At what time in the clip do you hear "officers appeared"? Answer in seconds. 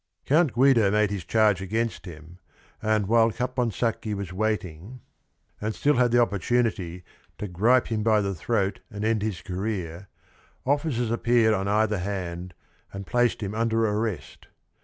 10.65-11.53